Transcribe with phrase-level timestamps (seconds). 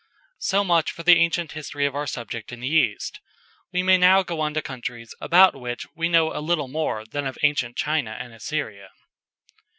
[0.39, 3.19] So much for the ancient history of our subject in the East.
[3.71, 7.27] We may now go on to countries about which we know a little more than
[7.27, 8.89] of ancient China and Assyria.